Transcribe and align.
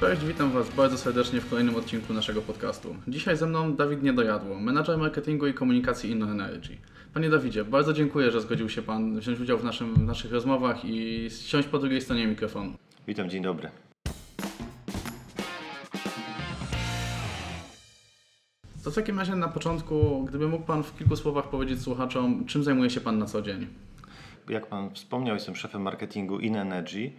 Cześć, 0.00 0.24
witam 0.24 0.50
Was 0.50 0.74
bardzo 0.74 0.98
serdecznie 0.98 1.40
w 1.40 1.50
kolejnym 1.50 1.76
odcinku 1.76 2.12
naszego 2.12 2.42
podcastu. 2.42 2.96
Dzisiaj 3.08 3.36
ze 3.36 3.46
mną 3.46 3.76
Dawid 3.76 4.02
Niedojadło, 4.02 4.60
menadżer 4.60 4.98
marketingu 4.98 5.46
i 5.46 5.54
komunikacji 5.54 6.10
InnoEnergy. 6.10 6.76
Panie 7.14 7.30
Dawidzie, 7.30 7.64
bardzo 7.64 7.92
dziękuję, 7.92 8.30
że 8.30 8.40
zgodził 8.40 8.68
się 8.68 8.82
Pan 8.82 9.20
wziąć 9.20 9.40
udział 9.40 9.58
w, 9.58 9.64
naszym, 9.64 9.94
w 9.94 10.02
naszych 10.02 10.32
rozmowach 10.32 10.84
i 10.84 11.28
siąść 11.30 11.68
po 11.68 11.78
drugiej 11.78 12.00
stronie 12.00 12.26
mikrofonu. 12.26 12.72
Witam, 13.06 13.30
dzień 13.30 13.42
dobry. 13.42 13.70
To 18.84 18.90
w 18.90 18.94
takim 18.94 19.18
razie 19.18 19.36
na 19.36 19.48
początku, 19.48 20.24
gdyby 20.28 20.48
mógł 20.48 20.64
Pan 20.64 20.82
w 20.82 20.98
kilku 20.98 21.16
słowach 21.16 21.48
powiedzieć 21.48 21.82
słuchaczom, 21.82 22.44
czym 22.46 22.64
zajmuje 22.64 22.90
się 22.90 23.00
Pan 23.00 23.18
na 23.18 23.26
co 23.26 23.42
dzień? 23.42 23.66
Jak 24.48 24.66
Pan 24.66 24.94
wspomniał, 24.94 25.34
jestem 25.34 25.56
szefem 25.56 25.82
marketingu 25.82 26.38
InEnergy. 26.38 27.06
E, 27.06 27.10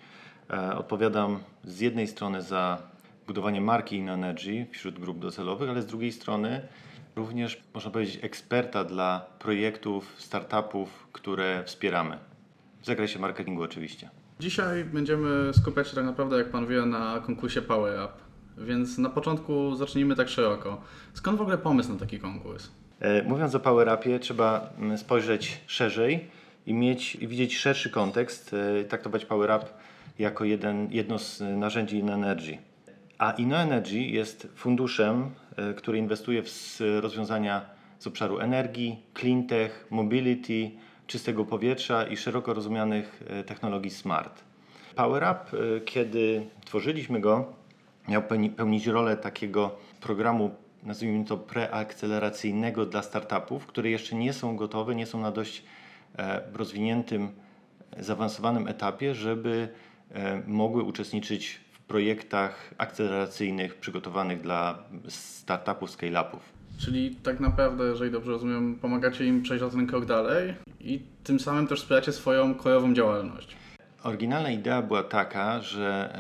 odpowiadam 0.78 1.40
z 1.64 1.80
jednej 1.80 2.08
strony 2.08 2.42
za 2.42 2.78
budowanie 3.28 3.62
marki 3.62 3.96
InEnergy 3.96 4.66
wśród 4.72 5.00
grup 5.00 5.20
docelowych, 5.20 5.70
ale 5.70 5.82
z 5.82 5.86
drugiej 5.86 6.12
strony 6.12 6.62
również, 7.16 7.64
można 7.74 7.92
powiedzieć, 7.92 8.20
eksperta 8.22 8.84
dla 8.84 9.26
projektów, 9.40 10.16
startupów, 10.18 11.08
które 11.12 11.64
wspieramy. 11.66 12.18
W 12.82 12.86
zakresie 12.86 13.20
marketingu 13.20 13.64
oczywiście. 13.64 14.10
Dzisiaj 14.40 14.86
będziemy 14.86 15.54
skupiać 15.54 15.88
się 15.88 15.96
tak 15.96 16.06
naprawdę, 16.06 16.38
jak 16.38 16.50
Pan 16.50 16.68
wie, 16.68 16.86
na 16.86 17.20
konkursie 17.26 17.62
Power 17.62 18.06
Up. 18.06 18.14
Więc 18.66 18.98
na 18.98 19.10
początku 19.10 19.76
zacznijmy 19.76 20.16
tak 20.16 20.30
szeroko. 20.30 20.82
Skąd 21.14 21.38
w 21.38 21.42
ogóle 21.42 21.58
pomysł 21.58 21.94
na 21.94 22.00
taki 22.00 22.20
konkurs? 22.20 22.70
E, 23.00 23.24
mówiąc 23.24 23.56
o 23.56 23.60
Power 23.60 24.00
Upie, 24.00 24.20
trzeba 24.20 24.70
mm, 24.78 24.98
spojrzeć 24.98 25.62
szerzej 25.68 26.30
i 26.66 26.74
mieć 26.74 27.16
i 27.16 27.28
widzieć 27.28 27.58
szerszy 27.58 27.90
kontekst, 27.90 28.54
e, 28.54 28.84
traktować 28.84 29.26
Power 29.26 29.52
Up 29.58 29.66
jako 30.22 30.46
jeden, 30.46 30.88
jedno 30.92 31.20
z 31.20 31.44
narzędzi 31.58 31.98
InEnergy. 31.98 32.58
A 33.18 33.32
InnoEnergy 33.32 34.00
jest 34.00 34.48
funduszem, 34.56 35.32
e, 35.56 35.74
który 35.74 35.98
inwestuje 35.98 36.44
w 36.44 36.50
rozwiązania 37.02 37.66
z 38.00 38.08
obszaru 38.08 38.40
energii, 38.40 39.04
cleantech, 39.14 39.88
mobility, 39.90 40.72
czystego 41.08 41.46
powietrza 41.46 42.08
i 42.08 42.18
szeroko 42.18 42.54
rozumianych 42.54 43.24
technologii 43.46 43.92
smart. 43.92 44.44
Power 44.96 45.24
Up, 45.24 45.58
kiedy 45.86 46.46
tworzyliśmy 46.66 47.20
go, 47.20 47.54
miał 48.08 48.24
pełnić 48.56 48.88
rolę 48.88 49.18
takiego 49.18 49.76
programu, 50.02 50.52
nazwijmy 50.84 51.26
to 51.26 51.38
preakceleracyjnego 51.38 52.86
dla 52.86 53.02
startupów, 53.02 53.66
które 53.66 53.90
jeszcze 53.90 54.16
nie 54.16 54.34
są 54.34 54.56
gotowe, 54.56 54.96
nie 54.96 55.06
są 55.06 55.20
na 55.20 55.32
dość 55.32 55.64
e, 56.18 56.42
rozwiniętym, 56.54 57.32
zaawansowanym 58.00 58.68
etapie, 58.68 59.16
żeby 59.16 59.70
e, 59.74 59.91
mogły 60.48 60.84
uczestniczyć 60.84 61.60
w 61.72 61.80
projektach 61.80 62.74
akceleracyjnych 62.78 63.76
przygotowanych 63.76 64.42
dla 64.42 64.84
startupów, 65.08 65.92
scale-upów. 65.92 66.40
Czyli 66.78 67.16
tak 67.16 67.40
naprawdę, 67.40 67.84
jeżeli 67.84 68.12
dobrze 68.12 68.32
rozumiem, 68.32 68.76
pomagacie 68.76 69.26
im 69.26 69.42
przejść 69.42 69.64
o 69.64 69.70
ten 69.70 69.88
krok 69.88 70.06
dalej 70.06 70.54
i 70.80 71.02
tym 71.24 71.40
samym 71.40 71.68
też 71.68 71.82
wspieracie 71.82 72.12
swoją 72.12 72.56
krajową 72.56 72.94
działalność. 72.94 73.56
Oryginalna 74.04 74.52
idea 74.52 74.82
była 74.82 75.04
taka, 75.04 75.62
że 75.62 76.16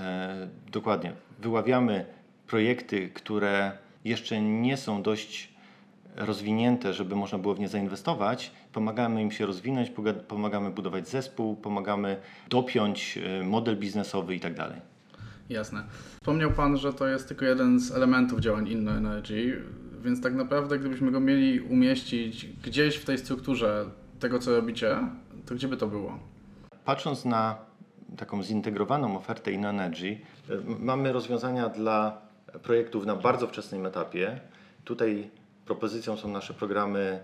e, 0.68 0.72
dokładnie 0.72 1.14
wyławiamy 1.40 2.06
projekty, 2.48 3.10
które 3.10 3.72
jeszcze 4.06 4.42
nie 4.42 4.78
są 4.78 5.02
dość 5.04 5.51
rozwinięte, 6.16 6.94
żeby 6.94 7.16
można 7.16 7.38
było 7.38 7.56
w 7.56 7.60
nie 7.60 7.68
zainwestować, 7.68 8.52
pomagamy 8.74 9.22
im 9.22 9.32
się 9.32 9.46
rozwinąć, 9.46 9.92
pomagamy 10.28 10.72
budować 10.72 11.10
zespół, 11.10 11.56
pomagamy 11.56 12.18
dopiąć 12.50 13.18
e, 13.18 13.44
model 13.44 13.78
biznesowy 13.78 14.34
itd. 14.34 14.56
Tak 14.56 14.74
Jasne. 15.50 15.84
Wspomniał 16.14 16.52
Pan, 16.52 16.78
że 16.78 16.94
to 16.94 17.08
jest 17.08 17.28
tylko 17.28 17.46
jeden 17.46 17.80
z 17.80 17.92
elementów 17.92 18.40
działań 18.40 18.68
InnoEnergy, 18.68 19.62
więc 20.04 20.22
tak 20.22 20.36
naprawdę 20.36 20.80
gdybyśmy 20.80 21.12
go 21.12 21.20
mieli 21.20 21.62
umieścić 21.62 22.46
gdzieś 22.46 22.96
w 22.96 23.06
tej 23.06 23.18
strukturze 23.18 23.86
tego, 24.20 24.40
co 24.40 24.56
robicie, 24.56 24.98
to 25.46 25.56
gdzie 25.56 25.68
by 25.68 25.78
to 25.78 25.88
było? 25.88 26.20
Patrząc 26.86 27.26
na 27.26 27.58
taką 28.18 28.44
zintegrowaną 28.44 29.18
ofertę 29.18 29.52
InnoEnergy. 29.52 30.18
Mamy 30.80 31.14
rozwiązania 31.14 31.70
dla 31.70 32.22
projektów 32.64 33.06
na 33.06 33.16
bardzo 33.16 33.48
wczesnym 33.48 33.86
etapie. 33.86 34.40
Tutaj 34.86 35.30
propozycją 35.72 36.18
są 36.18 36.28
nasze 36.28 36.54
programy 36.54 37.24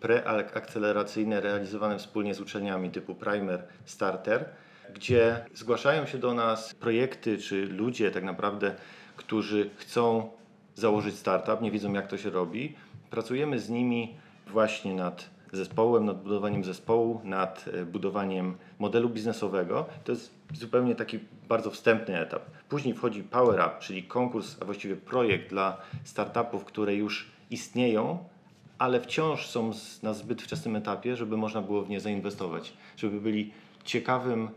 preakceleracyjne 0.00 1.40
realizowane 1.40 1.98
wspólnie 1.98 2.34
z 2.34 2.40
uczelniami 2.40 2.90
typu 2.90 3.14
Primer, 3.14 3.64
Starter, 3.84 4.48
gdzie 4.94 5.44
zgłaszają 5.54 6.06
się 6.06 6.18
do 6.18 6.34
nas 6.34 6.74
projekty 6.74 7.38
czy 7.38 7.66
ludzie 7.66 8.10
tak 8.10 8.24
naprawdę, 8.24 8.74
którzy 9.16 9.70
chcą 9.76 10.30
założyć 10.74 11.14
startup, 11.14 11.60
nie 11.60 11.70
wiedzą 11.70 11.92
jak 11.92 12.06
to 12.06 12.16
się 12.16 12.30
robi. 12.30 12.76
Pracujemy 13.10 13.58
z 13.58 13.68
nimi 13.70 14.16
właśnie 14.46 14.94
nad 14.94 15.30
zespołem, 15.52 16.04
nad 16.04 16.22
budowaniem 16.22 16.64
zespołu, 16.64 17.20
nad 17.24 17.64
e, 17.72 17.84
budowaniem 17.84 18.56
modelu 18.78 19.08
biznesowego. 19.08 19.86
To 20.04 20.12
jest 20.12 20.34
zupełnie 20.54 20.94
taki 20.94 21.18
bardzo 21.48 21.70
wstępny 21.70 22.20
etap. 22.20 22.42
Później 22.68 22.94
wchodzi 22.94 23.22
Power 23.22 23.60
Up, 23.60 23.76
czyli 23.80 24.02
konkurs, 24.02 24.56
a 24.62 24.64
właściwie 24.64 24.96
projekt 24.96 25.48
dla 25.50 25.76
startupów, 26.04 26.64
które 26.64 26.94
już 26.94 27.35
istnieją, 27.50 28.18
ale 28.78 29.00
wciąż 29.00 29.46
są 29.46 29.70
na 30.02 30.14
zbyt 30.14 30.42
wczesnym 30.42 30.76
etapie, 30.76 31.16
żeby 31.16 31.36
można 31.36 31.62
było 31.62 31.82
w 31.82 31.88
nie 31.88 32.00
zainwestować, 32.00 32.72
żeby 32.96 33.20
byli 33.20 33.52
ciekawym 33.84 34.50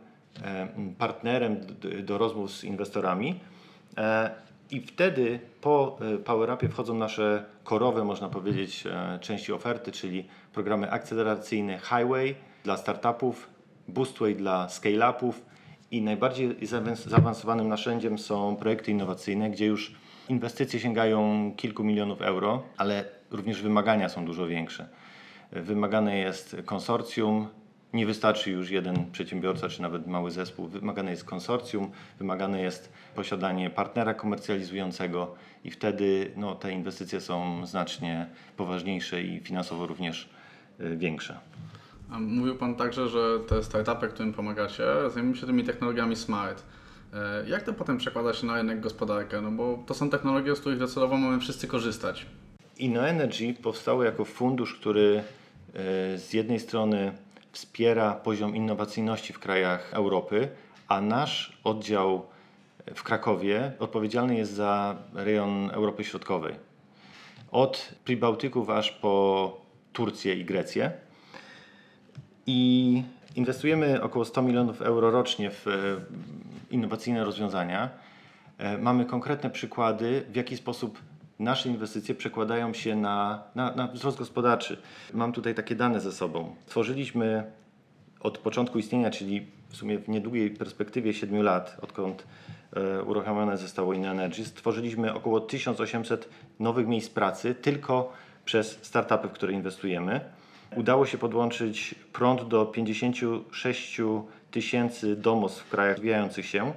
e, 0.44 0.67
partnerem 0.97 1.57
do 2.03 2.17
rozmów 2.17 2.51
z 2.51 2.63
inwestorami. 2.63 3.39
E, 3.97 4.31
I 4.72 4.81
wtedy 4.81 5.39
po 5.61 5.99
Power 6.25 6.51
Upie 6.51 6.69
wchodzą 6.69 6.94
nasze 6.94 7.45
korowe, 7.63 8.03
można 8.03 8.29
powiedzieć, 8.29 8.83
części 9.22 9.53
oferty, 9.53 9.91
czyli 9.91 10.28
programy 10.53 10.91
akceleracyjne 10.91 11.79
Highway 11.79 12.35
dla 12.63 12.78
startupów, 12.78 13.49
Boostway 13.88 14.35
dla 14.35 14.67
scale-upów 14.67 15.41
i 15.91 16.01
najbardziej 16.01 16.55
zaawansowanym 17.05 17.67
narzędziem 17.67 18.19
są 18.19 18.55
projekty 18.55 18.91
innowacyjne, 18.91 19.49
gdzie 19.49 19.66
już 19.66 19.95
inwestycje 20.29 20.79
sięgają 20.79 21.53
kilku 21.57 21.84
milionów 21.84 22.22
euro, 22.22 22.63
ale 22.78 23.06
również 23.31 23.62
wymagania 23.62 24.09
są 24.09 24.25
dużo 24.25 24.47
większe. 24.47 24.90
Wymagane 25.51 26.17
jest 26.17 26.56
konsorcjum, 26.66 27.47
nie 27.94 28.06
wystarczy 28.06 28.51
już 28.51 28.69
jeden 28.69 29.12
przedsiębiorca 29.12 29.69
czy 29.69 29.81
nawet 29.81 30.07
mały 30.07 30.31
zespół. 30.31 30.67
Wymagane 30.67 31.12
jest 31.12 31.23
konsorcjum, 31.23 31.91
wymagane 32.19 32.62
jest 32.62 32.94
posiadanie 33.16 33.69
partnera 33.69 34.13
komercjalizującego 34.13 35.35
i 35.63 35.72
wtedy 35.72 36.31
no, 36.35 36.56
te 36.56 36.72
inwestycje 36.72 37.22
są 37.22 37.66
znacznie 37.66 38.28
poważniejsze 38.57 39.22
i 39.23 39.40
finansowo 39.40 39.88
również 39.88 40.29
Y, 40.81 40.97
większe. 40.97 41.40
Mówił 42.09 42.56
Pan 42.56 42.75
także, 42.75 43.07
że 43.07 43.40
te 43.47 43.63
startupy, 43.63 44.07
którym 44.07 44.34
pomagacie, 44.34 44.84
zajmują 45.13 45.35
się 45.35 45.46
tymi 45.46 45.63
technologiami 45.63 46.16
smart. 46.16 46.63
E, 47.14 47.50
jak 47.50 47.64
to 47.64 47.74
potem 47.74 47.97
przekłada 47.97 48.34
się 48.34 48.47
na 48.47 48.56
rynek 48.56 48.80
gospodarkę? 48.80 49.42
No 49.42 49.52
bo 49.52 49.84
to 49.86 49.94
są 49.94 50.09
technologie, 50.09 50.56
z 50.56 50.59
których 50.59 50.80
docelowo 50.80 51.18
mamy 51.18 51.40
wszyscy 51.40 51.68
korzystać. 51.68 52.25
InnoEnergy 52.78 53.53
powstało 53.53 54.03
jako 54.03 54.25
fundusz, 54.25 54.75
który 54.75 55.18
e, 55.18 55.24
z 56.18 56.34
jednej 56.34 56.59
strony 56.59 57.12
wspiera 57.52 58.14
poziom 58.14 58.56
innowacyjności 58.56 59.34
w 59.34 59.40
krajach 59.40 59.94
Europy, 59.94 60.50
a 60.88 61.02
nasz 61.02 61.59
oddział 61.64 62.25
w 62.96 63.03
Krakowie 63.03 63.72
odpowiedzialny 63.80 64.36
jest 64.36 64.53
za 64.53 64.96
rejon 65.14 65.70
Europy 65.72 66.03
Środkowej. 66.03 66.56
Od 67.52 67.94
Pribałtyków 68.06 68.70
aż 68.70 68.91
po 68.91 69.58
Turcję 69.94 70.35
i 70.35 70.46
Grecję. 70.46 70.91
I 72.47 73.03
inwestujemy 73.35 74.02
około 74.02 74.26
100 74.26 74.41
milionów 74.41 74.82
euro 74.82 75.12
rocznie 75.12 75.52
w 75.52 75.66
innowacyjne 76.71 77.25
rozwiązania. 77.25 77.89
E, 78.57 78.77
mamy 78.77 79.05
konkretne 79.05 79.49
przykłady, 79.49 80.25
w 80.29 80.35
jaki 80.35 80.57
sposób 80.57 80.99
nasze 81.39 81.69
inwestycje 81.69 82.16
przekładają 82.16 82.73
się 82.73 82.95
na, 82.95 83.43
na, 83.55 83.75
na 83.75 83.87
wzrost 83.87 84.17
gospodarczy. 84.17 84.77
Mam 85.13 85.31
tutaj 85.31 85.55
takie 85.55 85.75
dane 85.75 85.99
ze 85.99 86.11
sobą. 86.11 86.55
Tworzyliśmy 86.66 87.51
od 88.19 88.37
początku 88.37 88.79
istnienia, 88.79 89.11
czyli 89.11 89.47
w 89.69 89.75
sumie 89.75 89.99
w 89.99 90.09
niedługiej 90.09 90.51
perspektywie 90.51 91.13
7 91.13 91.41
lat, 91.41 91.77
odkąd 91.81 92.27
e, 92.73 93.03
uruchomione 93.03 93.57
zostało 93.57 93.93
InEnergy, 93.93 94.45
stworzyliśmy 94.45 95.13
około 95.13 95.39
1800 95.39 96.29
nowych 96.59 96.87
miejsc 96.87 97.09
pracy 97.09 97.55
tylko 97.55 98.13
przez 98.45 98.79
startupy, 98.81 99.27
w 99.27 99.31
które 99.31 99.53
inwestujemy. 99.53 100.21
Udało 100.75 101.05
się 101.05 101.17
podłączyć 101.17 101.95
prąd 102.13 102.47
do 102.47 102.66
56 102.66 104.01
tysięcy 104.51 105.16
domostw 105.16 105.63
w 105.63 105.69
krajach 105.69 105.95
rozwijających 105.95 106.45
się. 106.45 106.73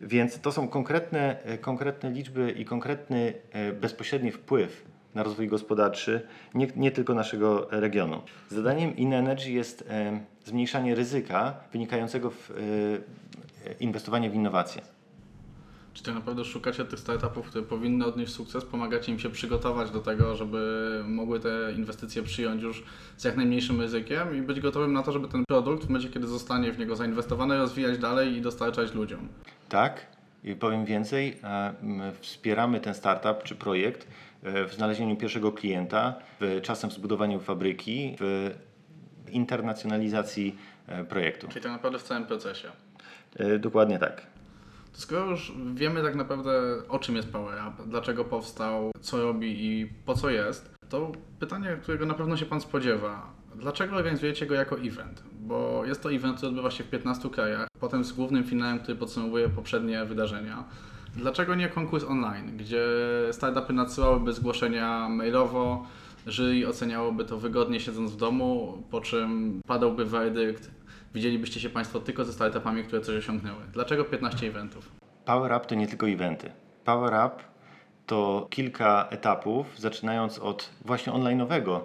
Więc 0.00 0.40
to 0.40 0.52
są 0.52 0.68
konkretne, 0.68 1.36
konkretne 1.60 2.10
liczby 2.10 2.50
i 2.50 2.64
konkretny 2.64 3.34
e, 3.52 3.72
bezpośredni 3.72 4.32
wpływ 4.32 4.84
na 5.14 5.22
rozwój 5.22 5.48
gospodarczy 5.48 6.26
nie, 6.54 6.66
nie 6.76 6.90
tylko 6.90 7.14
naszego 7.14 7.66
regionu. 7.70 8.22
Zadaniem 8.48 8.96
InEnergy 8.96 9.50
jest 9.50 9.84
e, 9.90 10.20
zmniejszanie 10.44 10.94
ryzyka 10.94 11.54
wynikającego 11.72 12.30
w 12.30 12.50
e, 12.50 12.54
inwestowanie 13.80 14.30
w 14.30 14.34
innowacje. 14.34 14.82
Czy 15.94 16.02
tak 16.02 16.14
naprawdę 16.14 16.44
szukacie 16.44 16.84
tych 16.84 16.98
startupów, 16.98 17.48
które 17.48 17.64
powinny 17.64 18.06
odnieść 18.06 18.32
sukces, 18.32 18.64
pomagacie 18.64 19.12
im 19.12 19.18
się 19.18 19.30
przygotować 19.30 19.90
do 19.90 20.00
tego, 20.00 20.36
żeby 20.36 21.02
mogły 21.06 21.40
te 21.40 21.72
inwestycje 21.76 22.22
przyjąć 22.22 22.62
już 22.62 22.84
z 23.16 23.24
jak 23.24 23.36
najmniejszym 23.36 23.80
ryzykiem 23.80 24.36
i 24.36 24.42
być 24.42 24.60
gotowym 24.60 24.92
na 24.92 25.02
to, 25.02 25.12
żeby 25.12 25.28
ten 25.28 25.44
produkt 25.44 25.84
w 25.84 25.88
momencie, 25.88 26.08
kiedy 26.08 26.26
zostanie 26.26 26.72
w 26.72 26.78
niego 26.78 26.96
zainwestowany, 26.96 27.58
rozwijać 27.58 27.98
dalej 27.98 28.36
i 28.36 28.40
dostarczać 28.40 28.94
ludziom? 28.94 29.28
Tak, 29.68 30.06
i 30.44 30.54
powiem 30.54 30.84
więcej, 30.84 31.36
e, 31.44 31.72
wspieramy 32.20 32.80
ten 32.80 32.94
startup 32.94 33.42
czy 33.42 33.54
projekt 33.54 34.08
e, 34.42 34.64
w 34.64 34.74
znalezieniu 34.74 35.16
pierwszego 35.16 35.52
klienta, 35.52 36.14
w 36.40 36.60
czasem 36.62 36.90
w 36.90 36.92
zbudowaniu 36.92 37.40
fabryki, 37.40 38.16
w 38.20 38.50
internacjonalizacji 39.30 40.56
e, 40.86 41.04
projektu. 41.04 41.48
Czyli 41.48 41.60
tak 41.60 41.72
naprawdę 41.72 41.98
w 41.98 42.02
całym 42.02 42.26
procesie. 42.26 42.68
Dokładnie 43.58 43.98
tak. 43.98 44.33
To 44.94 45.00
skoro 45.00 45.30
już 45.30 45.52
wiemy 45.74 46.02
tak 46.02 46.14
naprawdę 46.14 46.52
o 46.88 46.98
czym 46.98 47.16
jest 47.16 47.32
Power 47.32 47.58
Up, 47.68 47.82
dlaczego 47.86 48.24
powstał, 48.24 48.92
co 49.00 49.22
robi 49.22 49.66
i 49.66 49.86
po 49.86 50.14
co 50.14 50.30
jest, 50.30 50.74
to 50.88 51.12
pytanie, 51.40 51.78
którego 51.82 52.06
na 52.06 52.14
pewno 52.14 52.36
się 52.36 52.46
Pan 52.46 52.60
spodziewa. 52.60 53.32
Dlaczego 53.54 53.96
organizujecie 53.96 54.46
go 54.46 54.54
jako 54.54 54.78
event? 54.78 55.22
Bo 55.32 55.84
jest 55.84 56.02
to 56.02 56.12
event, 56.12 56.36
który 56.36 56.48
odbywa 56.48 56.70
się 56.70 56.84
w 56.84 56.90
15 56.90 57.30
krajach, 57.30 57.68
potem 57.80 58.04
z 58.04 58.12
głównym 58.12 58.44
finałem, 58.44 58.78
który 58.78 58.96
podsumowuje 58.96 59.48
poprzednie 59.48 60.04
wydarzenia. 60.04 60.64
Dlaczego 61.16 61.54
nie 61.54 61.68
konkurs 61.68 62.04
online, 62.04 62.56
gdzie 62.56 62.86
startupy 63.32 63.72
nadsyłałyby 63.72 64.32
zgłoszenia 64.32 65.08
mailowo, 65.08 65.86
jury 66.26 66.68
oceniałoby 66.68 67.24
to 67.24 67.38
wygodnie 67.38 67.80
siedząc 67.80 68.12
w 68.12 68.16
domu, 68.16 68.82
po 68.90 69.00
czym 69.00 69.60
padałby 69.66 70.04
werdykt, 70.04 70.70
widzielibyście 71.14 71.60
się 71.60 71.70
Państwo 71.70 72.00
tylko 72.00 72.24
ze 72.24 72.32
startupami, 72.32 72.84
które 72.84 73.02
coś 73.02 73.16
osiągnęły. 73.16 73.62
Dlaczego 73.72 74.04
15 74.04 74.46
eventów? 74.46 74.92
Power 75.24 75.52
Up 75.52 75.66
to 75.66 75.74
nie 75.74 75.86
tylko 75.86 76.08
eventy. 76.08 76.50
Power 76.84 77.12
Up 77.26 77.44
to 78.06 78.46
kilka 78.50 79.08
etapów, 79.10 79.78
zaczynając 79.78 80.38
od 80.38 80.70
właśnie 80.84 81.12
online'owego 81.12 81.80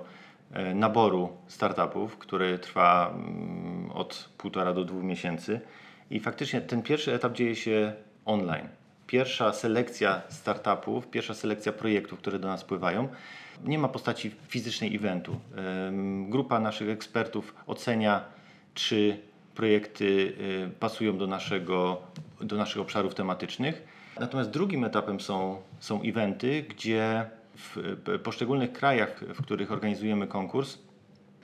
e, 0.52 0.76
naboru 0.76 1.30
startupów, 1.48 2.18
który 2.18 2.60
trwa 2.60 3.14
mm, 3.14 3.92
od 3.92 4.30
półtora 4.38 4.74
do 4.74 4.86
dwóch 4.86 5.04
miesięcy. 5.04 5.62
I 6.12 6.20
faktycznie 6.20 6.62
ten 6.62 6.82
pierwszy 6.82 7.14
etap 7.14 7.34
dzieje 7.34 7.56
się 7.56 7.94
online. 8.26 8.68
Pierwsza 9.08 9.54
selekcja 9.54 10.22
startupów, 10.30 11.08
pierwsza 11.08 11.34
selekcja 11.34 11.72
projektów, 11.72 12.20
które 12.20 12.40
do 12.40 12.48
nas 12.48 12.64
pływają, 12.64 13.10
nie 13.64 13.80
ma 13.80 13.88
postaci 13.88 14.32
fizycznej 14.48 14.96
eventu. 14.96 15.40
Grupa 16.30 16.60
naszych 16.60 16.90
ekspertów 16.90 17.56
ocenia, 17.68 18.24
czy 18.80 19.18
projekty 19.56 20.06
y, 20.06 20.70
pasują 20.80 21.18
do 21.18 21.28
naszego, 21.28 22.02
do 22.42 22.56
naszych 22.56 22.82
obszarów 22.82 23.16
tematycznych. 23.16 23.84
Natomiast 24.20 24.50
drugim 24.50 24.84
etapem 24.84 25.20
są, 25.20 25.62
są 25.80 26.02
eventy, 26.02 26.64
gdzie 26.70 27.26
w 27.56 27.98
poszczególnych 28.24 28.74
krajach, 28.74 29.24
w 29.34 29.42
których 29.44 29.72
organizujemy 29.72 30.28
konkurs, 30.28 30.78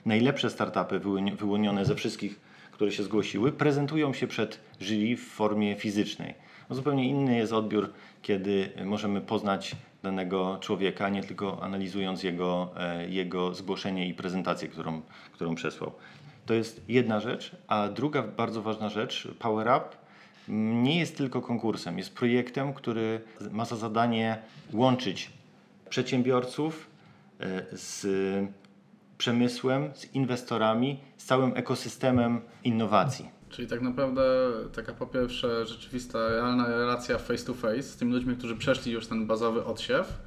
najlepsze 0.06 0.50
startupy 0.50 1.00
wyłoni- 1.00 1.36
wyłonione 1.36 1.84
ze 1.84 1.94
wszystkich, 1.94 2.40
które 2.72 2.92
się 2.92 3.02
zgłosiły, 3.02 3.52
prezentują 3.52 4.12
się 4.12 4.26
przed 4.26 4.60
jury 4.80 5.16
w 5.16 5.24
formie 5.24 5.74
fizycznej. 5.74 6.34
No 6.70 6.76
zupełnie 6.76 7.08
inny 7.08 7.36
jest 7.36 7.52
odbiór, 7.52 7.92
kiedy 8.22 8.72
możemy 8.84 9.20
poznać 9.20 9.76
danego 10.02 10.58
człowieka, 10.60 11.08
nie 11.08 11.22
tylko 11.22 11.62
analizując 11.62 12.22
jego, 12.22 12.70
e, 12.76 13.08
jego 13.08 13.54
zgłoszenie 13.54 14.08
i 14.08 14.14
prezentację, 14.14 14.68
którą, 14.68 15.02
którą 15.32 15.54
przesłał. 15.54 15.92
To 16.46 16.54
jest 16.54 16.82
jedna 16.88 17.20
rzecz, 17.20 17.56
a 17.68 17.88
druga 17.88 18.22
bardzo 18.22 18.62
ważna 18.62 18.88
rzecz, 18.88 19.28
Power 19.38 19.66
Up 19.66 19.96
nie 20.48 20.98
jest 20.98 21.16
tylko 21.16 21.42
konkursem, 21.42 21.98
jest 21.98 22.14
projektem, 22.14 22.74
który 22.74 23.20
ma 23.50 23.64
za 23.64 23.76
zadanie 23.76 24.38
łączyć 24.72 25.30
przedsiębiorców 25.88 26.86
e, 27.40 27.62
z 27.72 28.06
przemysłem, 29.18 29.90
z 29.94 30.14
inwestorami, 30.14 31.00
z 31.16 31.24
całym 31.24 31.56
ekosystemem 31.56 32.40
innowacji. 32.64 33.28
Czyli 33.48 33.68
tak 33.68 33.80
naprawdę 33.80 34.22
taka 34.74 34.92
po 34.92 35.06
pierwsze 35.06 35.66
rzeczywista, 35.66 36.28
realna 36.28 36.66
relacja 36.66 37.18
face 37.18 37.44
to 37.44 37.54
face 37.54 37.82
z 37.82 37.96
tymi 37.96 38.12
ludźmi, 38.12 38.36
którzy 38.36 38.56
przeszli 38.56 38.92
już 38.92 39.06
ten 39.06 39.26
bazowy 39.26 39.64
odsiew, 39.64 40.18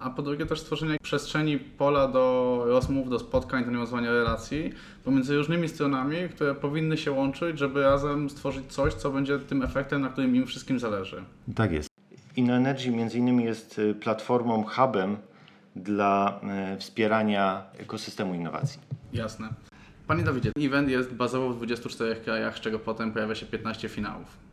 a 0.00 0.10
po 0.10 0.22
drugie 0.22 0.46
też 0.46 0.60
stworzenie 0.60 0.96
przestrzeni, 1.02 1.58
pola 1.58 2.08
do 2.08 2.62
rozmów, 2.66 3.10
do 3.10 3.18
spotkań, 3.18 3.64
do 3.64 3.70
nawiązywania 3.70 4.12
relacji 4.12 4.72
pomiędzy 5.04 5.36
różnymi 5.36 5.68
stronami, 5.68 6.16
które 6.34 6.54
powinny 6.54 6.96
się 6.96 7.12
łączyć, 7.12 7.58
żeby 7.58 7.82
razem 7.82 8.30
stworzyć 8.30 8.66
coś, 8.68 8.94
co 8.94 9.10
będzie 9.10 9.38
tym 9.38 9.62
efektem, 9.62 10.00
na 10.00 10.08
którym 10.08 10.36
im 10.36 10.46
wszystkim 10.46 10.78
zależy. 10.78 11.24
Tak 11.54 11.72
jest. 11.72 11.88
InnoEnergy 12.36 12.90
między 12.90 13.18
innymi 13.18 13.44
jest 13.44 13.78
y, 13.78 13.94
platformą, 13.94 14.64
hubem 14.64 15.16
dla 15.76 16.40
y, 16.74 16.80
wspierania 16.80 17.62
ekosystemu 17.78 18.34
innowacji. 18.34 18.80
Jasne. 19.12 19.48
Panie 20.06 20.22
Dawidzie, 20.22 20.50
event 20.58 20.88
jest 20.88 21.14
bazowo 21.14 21.50
w 21.50 21.56
24 21.56 22.16
krajach, 22.16 22.58
z 22.58 22.60
czego 22.60 22.78
potem 22.78 23.12
pojawia 23.12 23.34
się 23.34 23.46
15 23.46 23.88
finałów. 23.88 24.49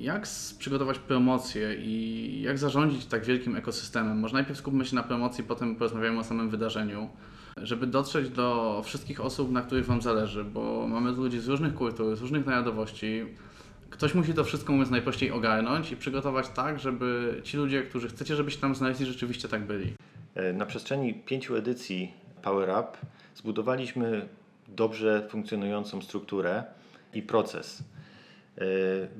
Jak 0.00 0.26
przygotować 0.58 0.98
promocję 0.98 1.76
i 1.78 2.42
jak 2.42 2.58
zarządzić 2.58 3.06
tak 3.06 3.24
wielkim 3.24 3.56
ekosystemem? 3.56 4.18
Może 4.18 4.34
najpierw 4.34 4.58
skupmy 4.58 4.84
się 4.84 4.96
na 4.96 5.02
promocji, 5.02 5.44
potem 5.44 5.76
porozmawiamy 5.76 6.18
o 6.18 6.24
samym 6.24 6.50
wydarzeniu, 6.50 7.08
żeby 7.56 7.86
dotrzeć 7.86 8.28
do 8.30 8.80
wszystkich 8.84 9.20
osób, 9.20 9.52
na 9.52 9.62
których 9.62 9.86
Wam 9.86 10.02
zależy, 10.02 10.44
bo 10.44 10.86
mamy 10.88 11.12
ludzi 11.12 11.40
z 11.40 11.48
różnych 11.48 11.74
kultur, 11.74 12.16
z 12.16 12.20
różnych 12.20 12.46
narodowości. 12.46 13.24
Ktoś 13.90 14.14
musi 14.14 14.34
to 14.34 14.44
wszystko, 14.44 14.72
mówiąc 14.72 14.90
najprościej, 14.90 15.30
ogarnąć 15.30 15.92
i 15.92 15.96
przygotować 15.96 16.48
tak, 16.48 16.78
żeby 16.80 17.40
ci 17.44 17.56
ludzie, 17.56 17.82
którzy 17.82 18.08
chcecie, 18.08 18.36
żeby 18.36 18.50
się 18.50 18.58
tam 18.58 18.74
znaleźli, 18.74 19.06
rzeczywiście 19.06 19.48
tak 19.48 19.66
byli. 19.66 19.92
E, 20.34 20.52
Na 20.52 20.66
przestrzeni 20.66 21.14
pięciu 21.14 21.56
edycji 21.56 22.12
Power 22.42 22.68
Up 22.68 22.98
zbudowaliśmy 23.34 24.28
dobrze 24.68 25.26
funkcjonującą 25.30 26.02
strukturę 26.02 26.64
i 27.14 27.22
proces. 27.22 27.82
E, 28.60 28.64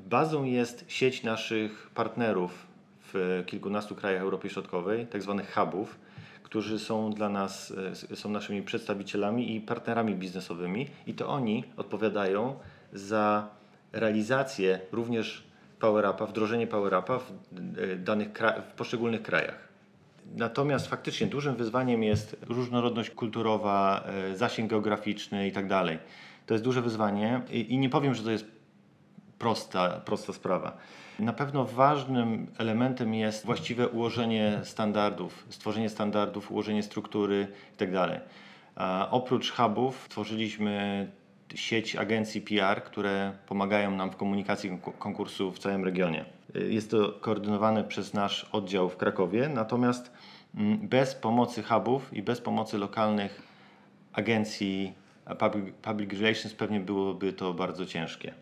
Bazą 0.09 0.43
jest 0.43 0.85
sieć 0.87 1.23
naszych 1.23 1.89
partnerów 1.95 2.67
w 3.13 3.43
kilkunastu 3.45 3.95
krajach 3.95 4.21
Europy 4.21 4.49
Środkowej, 4.49 5.07
tak 5.07 5.21
zwanych 5.21 5.53
hubów, 5.53 5.99
którzy 6.43 6.79
są 6.79 7.11
dla 7.11 7.29
nas, 7.29 7.73
e, 8.11 8.15
są 8.15 8.29
naszymi 8.29 8.61
przedstawicielami 8.61 9.55
i 9.55 9.61
partnerami 9.61 10.15
biznesowymi 10.15 10.87
i 11.07 11.13
to 11.13 11.27
oni 11.27 11.63
odpowiadają 11.77 12.55
za 12.93 13.49
realizację 13.93 14.79
również 14.91 15.43
Power 15.79 16.13
wdrożenie 16.27 16.67
Power 16.67 17.03
w 17.07 17.31
e, 17.79 17.95
danych 17.95 18.29
w 18.69 18.73
poszczególnych 18.73 19.21
krajach. 19.21 19.71
Natomiast 20.35 20.87
faktycznie 20.87 21.27
dużym 21.27 21.55
wyzwaniem 21.55 22.03
jest 22.03 22.37
różnorodność 22.47 23.09
kulturowa, 23.09 24.03
zasięg 24.35 24.69
geograficzny 24.69 25.47
i 25.47 25.51
tak 25.51 25.67
dalej. 25.67 25.99
To 26.45 26.53
jest 26.53 26.63
duże 26.63 26.81
wyzwanie 26.81 27.41
i 27.51 27.77
nie 27.77 27.89
powiem, 27.89 28.13
że 28.13 28.23
to 28.23 28.31
jest 28.31 28.60
prosta, 29.41 30.01
prosta 30.05 30.33
sprawa. 30.33 30.77
Na 31.19 31.33
pewno 31.33 31.65
ważnym 31.65 32.47
elementem 32.57 33.13
jest 33.13 33.45
właściwe 33.45 33.87
ułożenie 33.87 34.59
standardów, 34.63 35.45
stworzenie 35.49 35.89
standardów, 35.89 36.51
ułożenie 36.51 36.83
struktury 36.83 37.47
itd. 37.71 38.21
A 38.75 39.07
Oprócz 39.11 39.51
hubów 39.51 40.09
tworzyliśmy 40.09 41.07
sieć 41.55 41.95
agencji 41.95 42.41
PR, 42.41 42.83
które 42.83 43.31
pomagają 43.47 43.91
nam 43.91 44.11
w 44.11 44.15
komunikacji 44.15 44.69
konku- 44.69 44.97
konkursu 44.99 45.51
w 45.51 45.59
całym 45.59 45.85
regionie. 45.85 46.25
Jest 46.69 46.91
to 46.91 47.11
koordynowane 47.11 47.83
przez 47.83 48.13
nasz 48.13 48.43
oddział 48.51 48.89
w 48.89 48.97
Krakowie, 48.97 49.49
natomiast 49.49 50.11
mm, 50.55 50.77
bez 50.87 51.15
pomocy 51.15 51.63
hubów 51.63 52.13
i 52.13 52.23
bez 52.23 52.41
pomocy 52.41 52.77
lokalnych 52.77 53.41
agencji 54.13 54.93
public, 55.39 55.75
public 55.81 56.13
relations 56.13 56.53
pewnie 56.53 56.79
byłoby 56.79 57.33
to 57.33 57.53
bardzo 57.53 57.85
ciężkie. 57.85 58.33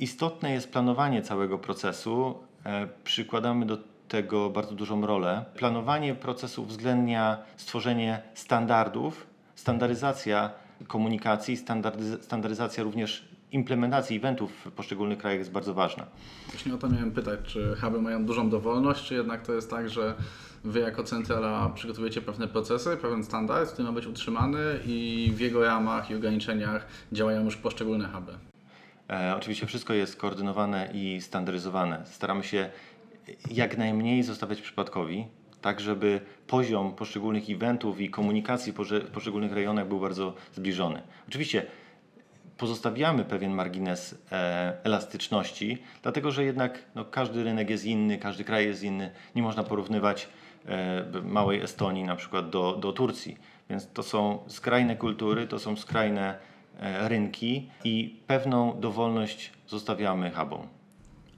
Istotne 0.00 0.52
jest 0.52 0.72
planowanie 0.72 1.22
całego 1.22 1.58
procesu. 1.58 2.34
E, 2.66 2.88
Przykładamy 3.04 3.66
do 3.66 3.78
tego 4.08 4.50
bardzo 4.50 4.74
dużą 4.74 5.06
rolę. 5.06 5.44
Planowanie 5.56 6.14
procesu 6.14 6.62
uwzględnia 6.62 7.38
stworzenie 7.56 8.22
standardów, 8.34 9.26
standaryzacja 9.54 10.50
komunikacji, 10.88 11.56
standaryz- 11.56 12.22
standaryzacja 12.22 12.82
również 12.84 13.28
implementacji 13.52 14.16
eventów 14.16 14.52
w 14.64 14.70
poszczególnych 14.72 15.18
krajach 15.18 15.38
jest 15.38 15.52
bardzo 15.52 15.74
ważna. 15.74 16.06
Właśnie 16.50 16.74
o 16.74 16.78
to 16.78 16.88
miałem 16.88 17.10
pytać, 17.10 17.40
czy 17.46 17.76
huby 17.80 18.02
mają 18.02 18.24
dużą 18.24 18.50
dowolność, 18.50 19.04
czy 19.04 19.14
jednak 19.14 19.42
to 19.46 19.52
jest 19.52 19.70
tak, 19.70 19.90
że 19.90 20.14
Wy 20.64 20.80
jako 20.80 21.02
centrala 21.04 21.68
przygotowujecie 21.68 22.20
pewne 22.20 22.48
procesy, 22.48 22.96
pewien 22.96 23.24
standard, 23.24 23.72
który 23.72 23.88
ma 23.88 23.94
być 23.94 24.06
utrzymany 24.06 24.58
i 24.86 25.30
w 25.34 25.40
jego 25.40 25.64
ramach 25.64 26.10
i 26.10 26.14
ograniczeniach 26.14 26.86
działają 27.12 27.44
już 27.44 27.56
poszczególne 27.56 28.08
huby. 28.08 28.32
E, 29.10 29.36
oczywiście 29.36 29.66
wszystko 29.66 29.94
jest 29.94 30.16
koordynowane 30.16 30.90
i 30.92 31.20
standaryzowane. 31.20 32.02
Staramy 32.04 32.44
się 32.44 32.70
jak 33.50 33.78
najmniej 33.78 34.22
zostawiać 34.22 34.62
przypadkowi, 34.62 35.26
tak 35.60 35.80
żeby 35.80 36.20
poziom 36.46 36.94
poszczególnych 36.94 37.50
eventów 37.50 38.00
i 38.00 38.10
komunikacji 38.10 38.72
w 38.72 39.10
poszczególnych 39.12 39.52
rejonach 39.52 39.88
był 39.88 40.00
bardzo 40.00 40.34
zbliżony. 40.54 41.02
Oczywiście 41.28 41.66
pozostawiamy 42.56 43.24
pewien 43.24 43.52
margines 43.52 44.14
e, 44.32 44.76
elastyczności, 44.84 45.78
dlatego 46.02 46.30
że 46.30 46.44
jednak 46.44 46.84
no, 46.94 47.04
każdy 47.04 47.44
rynek 47.44 47.70
jest 47.70 47.84
inny, 47.84 48.18
każdy 48.18 48.44
kraj 48.44 48.66
jest 48.66 48.82
inny. 48.82 49.10
Nie 49.34 49.42
można 49.42 49.64
porównywać 49.64 50.28
e, 50.66 51.04
małej 51.24 51.60
Estonii 51.60 52.04
na 52.04 52.16
przykład 52.16 52.50
do, 52.50 52.76
do 52.76 52.92
Turcji. 52.92 53.36
Więc 53.70 53.92
to 53.92 54.02
są 54.02 54.38
skrajne 54.48 54.96
kultury, 54.96 55.46
to 55.46 55.58
są 55.58 55.76
skrajne 55.76 56.49
rynki 57.08 57.70
i 57.84 58.20
pewną 58.26 58.80
dowolność 58.80 59.52
zostawiamy 59.66 60.30
hubom. 60.30 60.66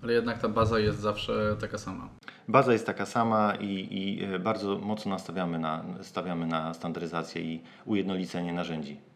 Ale 0.03 0.13
jednak 0.13 0.39
ta 0.39 0.49
baza 0.49 0.79
jest 0.79 0.99
zawsze 0.99 1.57
taka 1.61 1.79
sama. 1.79 2.09
Baza 2.49 2.73
jest 2.73 2.87
taka 2.87 3.07
sama 3.07 3.55
i, 3.61 3.89
i 3.91 4.25
e, 4.25 4.39
bardzo 4.39 4.79
mocno 4.79 5.11
nastawiamy 5.11 5.59
na, 5.59 5.85
stawiamy 6.03 6.47
na 6.47 6.75
standaryzację 6.75 7.43
i 7.43 7.61
ujednolicenie 7.85 8.53
narzędzi. 8.53 9.12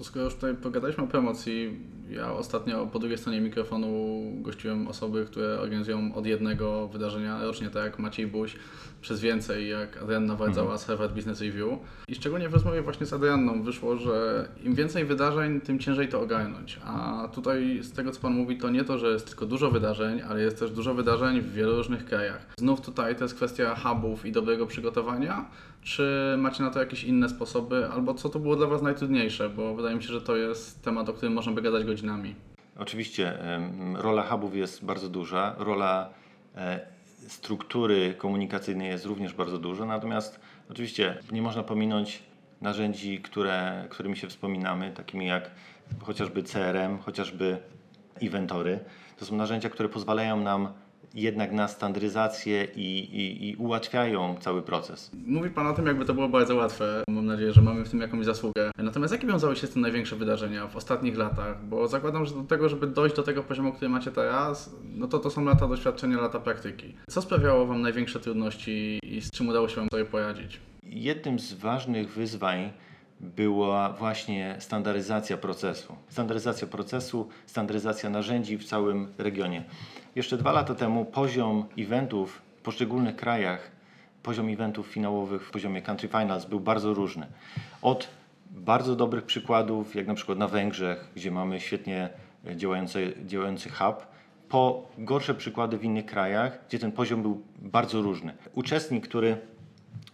To 0.00 0.04
skoro 0.04 0.24
już 0.24 0.34
tutaj 0.34 0.54
pogadaliśmy 0.54 1.04
o 1.04 1.06
promocji, 1.06 1.78
ja 2.10 2.32
ostatnio 2.32 2.86
po 2.86 2.98
drugiej 2.98 3.18
stronie 3.18 3.40
mikrofonu 3.40 4.22
gościłem 4.42 4.88
osoby, 4.88 5.24
które 5.24 5.60
organizują 5.60 6.14
od 6.14 6.26
jednego 6.26 6.88
wydarzenia 6.88 7.44
rocznie, 7.44 7.70
tak 7.70 7.84
jak 7.84 7.98
Maciej 7.98 8.26
Buś, 8.26 8.56
przez 9.00 9.20
więcej, 9.20 9.68
jak 9.68 10.02
Adrianna 10.02 10.36
Wardzała 10.36 10.78
z 10.78 10.86
Harvard 10.86 11.14
Business 11.14 11.40
Review. 11.40 11.78
I 12.08 12.14
szczególnie 12.14 12.48
w 12.48 12.54
rozmowie 12.54 12.82
właśnie 12.82 13.06
z 13.06 13.12
Adrianną 13.12 13.62
wyszło, 13.62 13.96
że 13.96 14.48
im 14.64 14.74
więcej 14.74 15.04
wydarzeń, 15.04 15.60
tym 15.60 15.78
ciężej 15.78 16.08
to 16.08 16.20
ogarnąć. 16.20 16.80
A 16.84 17.28
tutaj 17.34 17.78
z 17.82 17.92
tego, 17.92 18.10
co 18.10 18.20
Pan 18.20 18.32
mówi, 18.32 18.58
to 18.58 18.70
nie 18.70 18.84
to, 18.84 18.98
że 18.98 19.06
jest 19.06 19.26
tylko 19.26 19.46
dużo 19.46 19.70
wydarzeń, 19.70 20.22
ale 20.22 20.40
jest 20.42 20.58
też 20.58 20.70
dużo 20.70 20.94
wydarzeń 20.94 21.40
w 21.40 21.52
wielu 21.52 21.76
różnych 21.76 22.04
krajach. 22.04 22.46
Znów 22.58 22.80
tutaj 22.80 23.16
to 23.16 23.24
jest 23.24 23.34
kwestia 23.34 23.74
hubów 23.74 24.26
i 24.26 24.32
dobrego 24.32 24.66
przygotowania, 24.66 25.50
czy 25.82 26.34
macie 26.38 26.62
na 26.62 26.70
to 26.70 26.78
jakieś 26.78 27.04
inne 27.04 27.28
sposoby, 27.28 27.88
albo 27.88 28.14
co 28.14 28.28
to 28.28 28.38
było 28.38 28.56
dla 28.56 28.66
Was 28.66 28.82
najtrudniejsze, 28.82 29.48
bo 29.48 29.74
wydaje 29.74 29.89
mi 29.96 30.02
się, 30.02 30.12
że 30.12 30.20
to 30.20 30.36
jest 30.36 30.82
temat, 30.82 31.08
o 31.08 31.12
którym 31.12 31.32
możemy 31.32 31.62
gadać 31.62 31.84
godzinami. 31.84 32.34
Oczywiście 32.78 33.38
rola 33.94 34.22
hubów 34.22 34.56
jest 34.56 34.84
bardzo 34.84 35.08
duża, 35.08 35.54
rola 35.58 36.10
e, 36.56 36.80
struktury 37.28 38.14
komunikacyjnej 38.18 38.88
jest 38.88 39.04
również 39.04 39.34
bardzo 39.34 39.58
duża, 39.58 39.86
natomiast 39.86 40.40
oczywiście 40.70 41.18
nie 41.32 41.42
można 41.42 41.62
pominąć 41.62 42.22
narzędzi, 42.60 43.20
które, 43.20 43.86
którymi 43.90 44.16
się 44.16 44.28
wspominamy, 44.28 44.92
takimi 44.96 45.26
jak 45.26 45.50
chociażby 46.00 46.42
CRM, 46.42 46.98
chociażby 46.98 47.58
Inventory. 48.20 48.78
To 49.18 49.24
są 49.24 49.36
narzędzia, 49.36 49.70
które 49.70 49.88
pozwalają 49.88 50.40
nam 50.40 50.72
jednak 51.14 51.52
na 51.52 51.68
standaryzację 51.68 52.68
i, 52.76 52.98
i, 52.98 53.48
i 53.48 53.56
ułatwiają 53.56 54.36
cały 54.40 54.62
proces. 54.62 55.10
Mówi 55.26 55.50
Pan 55.50 55.66
o 55.66 55.72
tym, 55.72 55.86
jakby 55.86 56.04
to 56.04 56.14
było 56.14 56.28
bardzo 56.28 56.56
łatwe. 56.56 57.04
Mam 57.08 57.26
nadzieję, 57.26 57.52
że 57.52 57.62
mamy 57.62 57.84
w 57.84 57.90
tym 57.90 58.00
jakąś 58.00 58.24
zasługę. 58.24 58.70
Natomiast 58.78 59.12
jakie 59.12 59.26
wiązały 59.26 59.56
się 59.56 59.66
z 59.66 59.70
tym 59.70 59.82
największe 59.82 60.16
wydarzenia 60.16 60.66
w 60.66 60.76
ostatnich 60.76 61.16
latach? 61.16 61.64
Bo 61.64 61.88
zakładam, 61.88 62.26
że 62.26 62.34
do 62.34 62.42
tego, 62.42 62.68
żeby 62.68 62.86
dojść 62.86 63.16
do 63.16 63.22
tego 63.22 63.42
poziomu, 63.42 63.72
który 63.72 63.88
macie 63.88 64.10
teraz, 64.10 64.74
no 64.94 65.08
to 65.08 65.18
to 65.18 65.30
są 65.30 65.44
lata 65.44 65.68
doświadczenia, 65.68 66.20
lata 66.20 66.40
praktyki. 66.40 66.94
Co 67.08 67.22
sprawiało 67.22 67.66
Wam 67.66 67.82
największe 67.82 68.20
trudności 68.20 68.98
i 69.02 69.20
z 69.20 69.30
czym 69.30 69.48
udało 69.48 69.68
się 69.68 69.76
Wam 69.76 69.88
sobie 69.90 70.04
poradzić? 70.04 70.60
Jednym 70.82 71.38
z 71.38 71.52
ważnych 71.52 72.12
wyzwań 72.12 72.70
była 73.20 73.92
właśnie 73.92 74.56
standaryzacja 74.58 75.36
procesu. 75.36 75.96
Standaryzacja 76.08 76.66
procesu, 76.66 77.28
standaryzacja 77.46 78.10
narzędzi 78.10 78.58
w 78.58 78.64
całym 78.64 79.08
regionie. 79.18 79.64
Jeszcze 80.16 80.36
dwa 80.36 80.52
lata 80.52 80.74
temu 80.74 81.04
poziom 81.04 81.64
eventów 81.78 82.42
w 82.56 82.62
poszczególnych 82.62 83.16
krajach, 83.16 83.70
poziom 84.22 84.48
eventów 84.48 84.86
finałowych 84.86 85.46
w 85.46 85.50
poziomie 85.50 85.82
country 85.82 86.08
finals 86.08 86.44
był 86.44 86.60
bardzo 86.60 86.94
różny. 86.94 87.26
Od 87.82 88.08
bardzo 88.50 88.96
dobrych 88.96 89.24
przykładów, 89.24 89.94
jak 89.94 90.06
na 90.06 90.14
przykład 90.14 90.38
na 90.38 90.48
Węgrzech, 90.48 91.10
gdzie 91.16 91.30
mamy 91.30 91.60
świetnie 91.60 92.10
działający, 92.56 93.14
działający 93.26 93.70
hub, 93.70 94.06
po 94.48 94.88
gorsze 94.98 95.34
przykłady 95.34 95.78
w 95.78 95.84
innych 95.84 96.06
krajach, 96.06 96.58
gdzie 96.68 96.78
ten 96.78 96.92
poziom 96.92 97.22
był 97.22 97.42
bardzo 97.58 98.02
różny. 98.02 98.34
Uczestnik, 98.54 99.08
który 99.08 99.36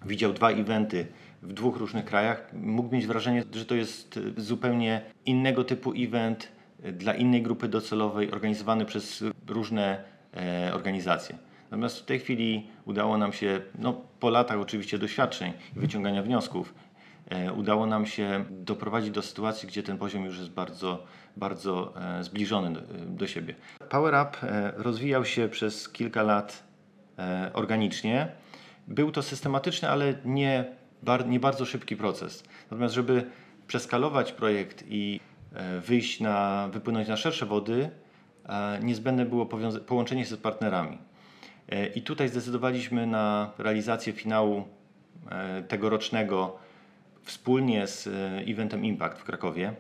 widział 0.07 0.33
dwa 0.33 0.51
eventy 0.51 1.07
w 1.43 1.53
dwóch 1.53 1.77
różnych 1.77 2.05
krajach, 2.05 2.53
mógł 2.53 2.95
mieć 2.95 3.07
wrażenie, 3.07 3.45
że 3.53 3.67
to 3.67 3.75
jest 3.75 4.21
e, 4.39 4.41
zupełnie 4.41 5.03
innego 5.27 5.65
typu 5.65 5.93
event 5.97 6.49
e, 6.53 6.56
dla 6.93 7.15
innej 7.15 7.43
grupy 7.43 7.69
docelowej, 7.69 8.33
organizowany 8.33 8.85
przez 8.85 9.25
różne 9.49 10.05
e, 10.37 10.71
organizacje. 10.75 11.39
Natomiast 11.65 11.99
w 11.99 12.05
tej 12.05 12.19
chwili 12.19 12.67
udało 12.85 13.19
nam 13.19 13.33
się, 13.33 13.61
no, 13.79 14.01
po 14.21 14.31
latach 14.31 14.59
oczywiście 14.59 14.99
doświadczeń 14.99 15.53
i 15.77 15.81
wyciągania 15.81 16.23
wniosków, 16.23 16.75
e, 17.29 17.53
udało 17.53 17.87
nam 17.87 18.07
się 18.07 18.45
doprowadzić 18.51 19.11
do 19.11 19.23
sytuacji, 19.23 19.69
gdzie 19.69 19.83
ten 19.83 19.99
poziom 19.99 20.25
już 20.25 20.39
jest 20.39 20.51
bardzo, 20.51 21.05
bardzo 21.37 21.95
e, 22.19 22.25
zbliżony 22.25 22.83
do, 23.07 23.27
siebie. 23.27 23.55
Power 23.89 24.15
Up 24.15 24.39
rozwijał 24.77 25.25
się 25.25 25.49
przez 25.49 25.89
kilka 25.89 26.23
lat 26.23 26.67
organicznie. 27.53 28.29
Był 28.89 29.11
to 29.11 29.23
systematyczny, 29.23 29.91
ale 29.91 30.15
nie, 30.25 30.65
nie 31.27 31.41
bardzo 31.41 31.65
szybki 31.65 31.97
proces. 31.97 32.45
Natomiast, 32.71 32.95
żeby 32.95 33.31
przeskalować 33.67 34.33
projekt 34.33 34.85
i 34.89 35.21
wyjść 35.81 36.21
na, 36.21 36.69
wypłynąć 36.73 37.09
na 37.09 37.17
szersze 37.17 37.47
wody, 37.47 37.91
e, 38.49 38.79
niezbędne 38.83 39.27
było 39.27 39.47
połączenie 39.87 40.25
się 40.25 40.35
z 40.35 40.39
partnerami. 40.39 40.99
E, 41.69 41.87
I 41.87 42.03
tutaj 42.03 42.29
zdecydowaliśmy 42.29 43.07
na 43.07 43.51
realizację 43.59 44.13
finału 44.13 44.65
e, 45.31 45.63
tegorocznego 45.63 46.59
wspólnie 47.27 47.87
z 47.87 48.07
e, 48.07 48.11
eventem 48.47 48.85
Impact 48.85 49.19
w 49.19 49.25
Krakowie. 49.25 49.75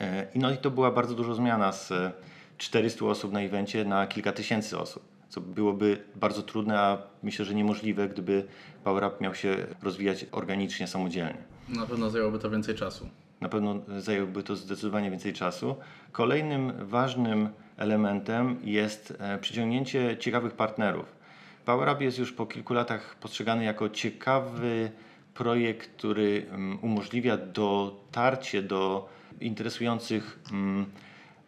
E, 0.00 0.26
I 0.34 0.38
no 0.38 0.50
i 0.50 0.56
to 0.56 0.70
była 0.70 0.90
bardzo 0.90 1.14
duża 1.14 1.34
zmiana 1.34 1.72
z 1.72 1.92
e, 1.92 2.12
400 2.58 3.04
osób 3.04 3.32
na 3.32 3.40
evencie 3.40 3.84
na 3.84 4.06
kilka 4.06 4.32
tysięcy 4.32 4.78
osób, 4.78 5.02
co 5.28 5.40
byłoby 5.40 6.04
bardzo 6.14 6.42
trudne, 6.42 6.80
a 6.80 6.98
myślę, 7.22 7.44
że 7.44 7.54
niemożliwe, 7.54 8.08
gdyby 8.08 8.46
Power 8.84 9.04
Up 9.04 9.16
miał 9.20 9.34
się 9.34 9.56
rozwijać 9.82 10.26
organicznie, 10.32 10.86
samodzielnie. 10.86 11.38
Na 11.68 11.86
pewno 11.86 12.10
zajęłoby 12.10 12.38
to 12.38 12.50
więcej 12.50 12.74
czasu. 12.74 13.08
Na 13.40 13.48
pewno 13.48 13.80
zajęłoby 13.98 14.42
to 14.42 14.56
zdecydowanie 14.56 15.10
więcej 15.10 15.32
czasu. 15.32 15.76
Kolejnym 16.12 16.72
ważnym 16.86 17.48
elementem 17.76 18.56
jest 18.64 19.16
e, 19.18 19.38
przyciągnięcie 19.38 20.16
ciekawych 20.16 20.52
partnerów. 20.52 21.16
Power 21.64 21.88
Up 21.94 22.04
jest 22.04 22.18
już 22.18 22.32
po 22.32 22.46
kilku 22.46 22.74
latach 22.74 23.16
postrzegany 23.20 23.64
jako 23.64 23.88
ciekawy 23.88 24.90
projekt, 25.34 25.90
który 25.96 26.46
mm, 26.48 26.78
umożliwia 26.82 27.36
dotarcie 27.36 28.62
do 28.62 29.08
interesujących 29.40 30.38
mm, 30.52 30.86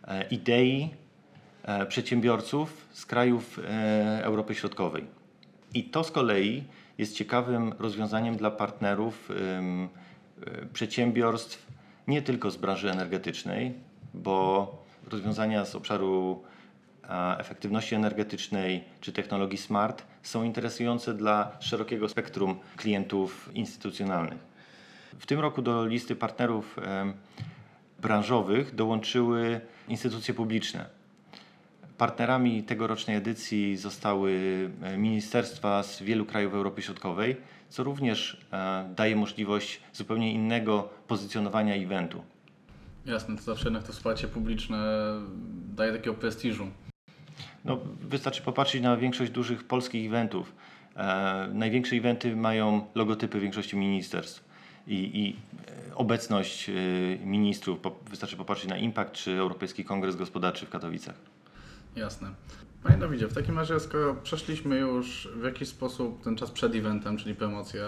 e, 0.05 0.29
idei 0.29 0.91
e, 1.63 1.87
przedsiębiorców 1.87 2.89
z 2.93 3.07
krajów 3.07 3.61
Europy 4.23 4.55
Środkowej. 4.55 5.05
I 5.75 5.85
to 5.85 6.05
z 6.05 6.11
kolei 6.11 6.65
jest 6.99 7.17
ciekawym 7.17 7.75
rozwiązaniem 7.79 8.37
dla 8.37 8.51
partnerów 8.51 9.31
przedsiębiorstw 10.73 11.68
nie 12.09 12.23
tylko 12.23 12.51
z 12.51 12.57
branży 12.57 12.91
energetycznej, 12.91 13.75
bo 14.15 14.85
rozwiązania 15.11 15.65
z 15.65 15.75
obszaru 15.75 16.43
efektywności 17.39 17.95
energetycznej 17.95 18.85
czy 19.01 19.13
technologii 19.13 19.59
smart 19.59 20.03
są 20.23 20.43
interesujące 20.43 21.15
dla 21.15 21.57
szerokiego 21.61 22.09
spektrum 22.09 22.59
klientów 22.77 23.51
instytucjonalnych. 23.55 24.39
W 25.19 25.27
tym 25.27 25.41
roku 25.41 25.63
do 25.63 25.87
listy 25.87 26.17
partnerów 26.17 26.77
branżowych 28.01 28.75
dołączyły 28.75 29.61
instytucje 29.89 30.35
publiczne. 30.35 30.87
Partnerami 31.99 32.63
tegorocznej 32.63 33.17
edycji 33.17 33.77
zostały 33.77 34.41
ministerstwa 34.97 35.83
z 35.83 36.03
wielu 36.03 36.25
krajów 36.25 36.55
Europy 36.55 36.83
Środkowej, 36.83 37.37
co 37.69 37.85
również 37.85 38.47
e, 38.53 38.91
daje 38.97 39.17
możliwość 39.17 39.81
zupełnie 39.93 40.33
innego 40.33 40.89
pozycjonowania 41.07 41.75
eventu. 41.75 42.23
Jasne, 43.07 43.37
to 43.37 43.43
zawsze 43.43 43.65
jednak 43.65 43.83
to 43.83 43.93
wsparcie 43.93 44.29
publiczne 44.29 44.79
daje 45.77 45.93
takiego 45.93 46.15
prestiżu. 46.15 46.67
No, 47.65 47.79
wystarczy 48.01 48.43
popatrzeć 48.43 48.83
na 48.83 48.97
większość 48.97 49.31
dużych 49.33 49.65
polskich 49.65 50.07
eventów. 50.07 50.53
E, 50.97 51.49
największe 51.53 51.97
eventy 51.97 52.37
mają 52.37 52.87
logotypy 52.95 53.41
większości 53.41 53.77
ministerstw 53.77 54.45
i, 54.87 54.95
i 54.95 55.37
e, 55.91 55.95
obecność 55.95 56.69
e, 56.69 56.73
ministrów. 57.27 57.79
Wystarczy 58.11 58.37
popatrzeć 58.37 58.71
na 58.71 58.77
Impact 58.77 59.13
czy 59.13 59.33
Europejski 59.33 59.85
Kongres 59.85 60.17
Gospodarczy 60.17 60.67
w 60.67 60.71
Katowicach. 60.71 61.15
Jasne. 61.97 62.31
Panie 62.83 62.99
Dawidzie, 62.99 63.29
w 63.29 63.35
takim 63.35 63.59
razie, 63.59 63.81
skoro 63.81 64.15
przeszliśmy 64.15 64.79
już 64.79 65.29
w 65.37 65.45
jakiś 65.45 65.69
sposób 65.69 66.23
ten 66.23 66.37
czas 66.37 66.51
przed 66.51 66.75
eventem, 66.75 67.17
czyli 67.17 67.35
promocję, 67.35 67.85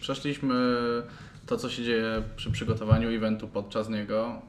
przeszliśmy 0.00 0.54
to, 1.46 1.56
co 1.56 1.70
się 1.70 1.84
dzieje 1.84 2.22
przy 2.36 2.50
przygotowaniu 2.50 3.16
eventu 3.16 3.48
podczas 3.48 3.88
niego, 3.88 4.42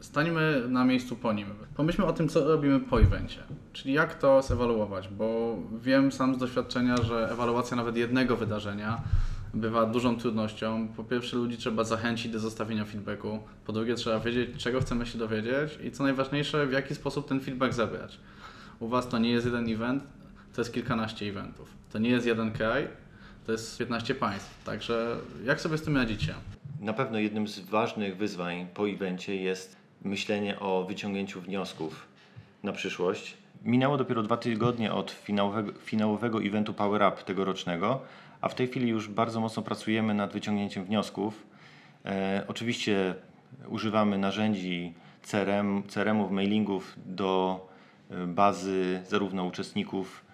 stańmy 0.00 0.64
na 0.68 0.84
miejscu 0.84 1.16
po 1.16 1.32
nim. 1.32 1.46
Pomyślmy 1.76 2.06
o 2.06 2.12
tym, 2.12 2.28
co 2.28 2.48
robimy 2.48 2.80
po 2.80 3.00
evencie, 3.00 3.40
czyli 3.72 3.94
jak 3.94 4.18
to 4.18 4.42
zewaluować, 4.42 5.08
bo 5.08 5.58
wiem 5.80 6.12
sam 6.12 6.34
z 6.34 6.38
doświadczenia, 6.38 6.96
że 6.96 7.28
ewaluacja 7.32 7.76
nawet 7.76 7.96
jednego 7.96 8.36
wydarzenia 8.36 9.00
bywa 9.54 9.86
dużą 9.86 10.16
trudnością. 10.16 10.88
Po 10.96 11.04
pierwsze, 11.04 11.36
ludzi 11.36 11.56
trzeba 11.56 11.84
zachęcić 11.84 12.32
do 12.32 12.38
zostawienia 12.38 12.84
feedbacku. 12.84 13.38
Po 13.66 13.72
drugie, 13.72 13.94
trzeba 13.94 14.20
wiedzieć, 14.20 14.50
czego 14.56 14.80
chcemy 14.80 15.06
się 15.06 15.18
dowiedzieć 15.18 15.78
i 15.84 15.90
co 15.90 16.02
najważniejsze, 16.02 16.66
w 16.66 16.72
jaki 16.72 16.94
sposób 16.94 17.28
ten 17.28 17.40
feedback 17.40 17.74
zebrać. 17.74 18.18
U 18.80 18.88
Was 18.88 19.08
to 19.08 19.18
nie 19.18 19.30
jest 19.30 19.46
jeden 19.46 19.68
event, 19.68 20.02
to 20.54 20.60
jest 20.60 20.74
kilkanaście 20.74 21.26
eventów. 21.26 21.74
To 21.92 21.98
nie 21.98 22.10
jest 22.10 22.26
jeden 22.26 22.52
kraj, 22.52 22.88
to 23.46 23.52
jest 23.52 23.78
15 23.78 24.14
państw. 24.14 24.64
Także 24.64 25.16
jak 25.44 25.60
sobie 25.60 25.78
z 25.78 25.82
tym 25.82 25.96
radzicie? 25.96 26.34
Na 26.80 26.92
pewno 26.92 27.18
jednym 27.18 27.48
z 27.48 27.60
ważnych 27.60 28.16
wyzwań 28.16 28.66
po 28.74 28.88
evencie 28.88 29.36
jest 29.36 29.76
myślenie 30.04 30.60
o 30.60 30.84
wyciągnięciu 30.84 31.40
wniosków 31.40 32.06
na 32.62 32.72
przyszłość. 32.72 33.36
Minęło 33.64 33.96
dopiero 33.96 34.22
dwa 34.22 34.36
tygodnie 34.36 34.92
od 34.92 35.10
finałowego, 35.10 35.72
finałowego 35.72 36.42
eventu 36.42 36.74
Power 36.74 37.02
Up 37.02 37.22
tegorocznego, 37.22 38.00
a 38.40 38.48
w 38.48 38.54
tej 38.54 38.68
chwili 38.68 38.88
już 38.88 39.08
bardzo 39.08 39.40
mocno 39.40 39.62
pracujemy 39.62 40.14
nad 40.14 40.32
wyciągnięciem 40.32 40.84
wniosków. 40.84 41.46
E, 42.04 42.44
oczywiście 42.48 43.14
używamy 43.68 44.18
narzędzi 44.18 44.94
CRM, 45.22 45.82
CRM-ów, 45.82 46.30
mailingów 46.30 46.94
do 47.06 47.69
bazy 48.26 49.02
zarówno 49.08 49.44
uczestników 49.44 50.24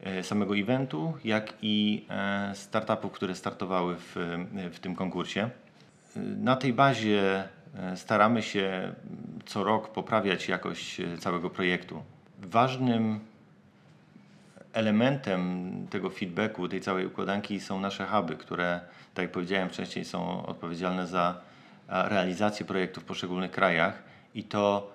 e, 0.00 0.22
samego 0.22 0.56
eventu, 0.56 1.12
jak 1.24 1.54
i 1.62 2.06
e, 2.10 2.52
startupów, 2.54 3.12
które 3.12 3.34
startowały 3.34 3.96
w, 3.96 4.16
w 4.72 4.78
tym 4.80 4.94
konkursie. 4.94 5.50
Na 6.16 6.56
tej 6.56 6.72
bazie 6.72 7.44
e, 7.78 7.96
staramy 7.96 8.42
się 8.42 8.94
co 9.46 9.64
rok 9.64 9.92
poprawiać 9.92 10.48
jakość 10.48 11.00
e, 11.00 11.18
całego 11.18 11.50
projektu. 11.50 12.02
Ważnym 12.38 13.20
elementem 14.72 15.72
tego 15.90 16.10
feedbacku, 16.10 16.68
tej 16.68 16.80
całej 16.80 17.06
układanki 17.06 17.60
są 17.60 17.80
nasze 17.80 18.06
huby, 18.06 18.36
które, 18.36 18.80
tak 19.14 19.22
jak 19.22 19.32
powiedziałem 19.32 19.68
wcześniej, 19.68 20.04
są 20.04 20.46
odpowiedzialne 20.46 21.06
za 21.06 21.40
realizację 21.88 22.66
projektów 22.66 23.02
w 23.02 23.06
poszczególnych 23.06 23.50
krajach 23.50 24.02
i 24.34 24.44
to 24.44 24.90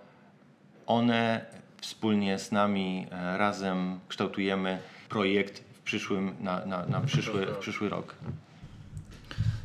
one 0.88 1.46
wspólnie 1.82 2.40
z 2.40 2.52
nami 2.52 3.08
e, 3.12 3.38
razem 3.38 4.00
kształtujemy 4.08 4.80
projekt 5.10 5.64
w 5.74 5.82
przyszłym, 5.82 6.36
na, 6.40 6.66
na, 6.66 6.86
na 6.86 7.02
przyszły, 7.02 7.46
w 7.46 7.58
przyszły 7.58 7.90
rok. 7.90 8.16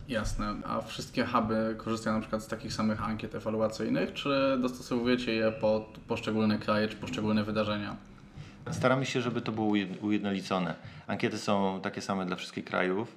Jasne. 0.08 0.54
A 0.66 0.80
wszystkie 0.80 1.24
huby 1.26 1.74
korzystają 1.78 2.16
na 2.16 2.20
przykład 2.20 2.42
z 2.42 2.46
takich 2.46 2.72
samych 2.72 3.02
ankiet 3.02 3.34
ewaluacyjnych, 3.34 4.12
czy 4.12 4.58
dostosowujecie 4.62 5.34
je 5.34 5.52
pod 5.52 5.82
poszczególne 6.08 6.58
kraje 6.58 6.88
czy 6.88 6.96
poszczególne 6.96 7.44
wydarzenia? 7.44 7.96
Staramy 8.70 9.06
się, 9.06 9.20
żeby 9.20 9.40
to 9.40 9.52
było 9.52 9.66
ujed- 9.66 10.02
ujednolicone. 10.04 10.74
Ankiety 11.06 11.38
są 11.38 11.80
takie 11.82 12.00
same 12.00 12.26
dla 12.26 12.36
wszystkich 12.36 12.64
krajów. 12.64 13.16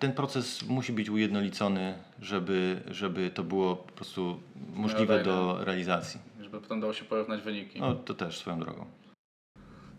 Ten 0.00 0.12
proces 0.12 0.62
musi 0.68 0.92
być 0.92 1.10
ujednolicony, 1.10 1.94
żeby, 2.22 2.80
żeby 2.90 3.30
to 3.30 3.44
było 3.44 3.76
po 3.76 3.92
prostu 3.92 4.40
możliwe 4.74 5.22
do 5.24 5.64
realizacji. 5.64 6.20
Żeby 6.60 6.68
potem 6.68 6.80
dało 6.80 6.92
się 6.92 7.04
porównać 7.04 7.42
wyniki. 7.42 7.80
No 7.80 7.94
to 7.94 8.14
też 8.14 8.38
swoją 8.38 8.60
drogą. 8.60 8.86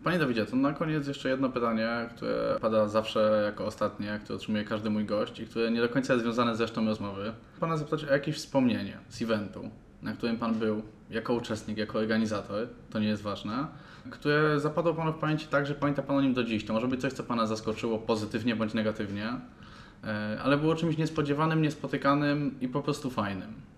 Panie 0.04 0.18
Dawidzie, 0.18 0.46
to 0.46 0.56
na 0.56 0.72
koniec 0.72 1.08
jeszcze 1.08 1.28
jedno 1.28 1.48
pytanie, 1.50 1.88
które 2.16 2.58
pada 2.60 2.88
zawsze 2.88 3.42
jako 3.44 3.66
ostatnie, 3.66 4.20
które 4.24 4.36
otrzymuje 4.36 4.64
każdy 4.64 4.90
mój 4.90 5.04
gość 5.04 5.40
i 5.40 5.46
które 5.46 5.70
nie 5.70 5.80
do 5.80 5.88
końca 5.88 6.12
jest 6.12 6.24
związane 6.24 6.56
z 6.56 6.60
resztą 6.60 6.86
rozmowy. 6.86 7.32
Pana 7.60 7.76
zapytać 7.76 8.04
o 8.04 8.12
jakieś 8.12 8.36
wspomnienie 8.36 8.98
z 9.08 9.22
eventu, 9.22 9.70
na 10.02 10.12
którym 10.12 10.36
Pan 10.36 10.54
był 10.54 10.82
jako 11.10 11.34
uczestnik, 11.34 11.78
jako 11.78 11.98
organizator, 11.98 12.68
to 12.90 12.98
nie 12.98 13.08
jest 13.08 13.22
ważne, 13.22 13.66
które 14.10 14.60
zapadło 14.60 14.94
Panu 14.94 15.12
w 15.12 15.18
pamięci 15.18 15.46
tak, 15.46 15.66
że 15.66 15.74
pamięta 15.74 16.02
Pan 16.02 16.16
o 16.16 16.20
nim 16.20 16.34
do 16.34 16.44
dziś. 16.44 16.64
To 16.64 16.72
może 16.72 16.88
być 16.88 17.00
coś, 17.00 17.12
co 17.12 17.22
Pana 17.22 17.46
zaskoczyło 17.46 17.98
pozytywnie 17.98 18.56
bądź 18.56 18.74
negatywnie, 18.74 19.32
e, 20.04 20.38
ale 20.42 20.56
było 20.58 20.74
czymś 20.74 20.96
niespodziewanym, 20.96 21.62
niespotykanym 21.62 22.54
i 22.60 22.68
po 22.68 22.82
prostu 22.82 23.10
fajnym. 23.10 23.71